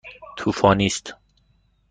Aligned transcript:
طوفانی 0.37 0.85
است. 0.85 1.13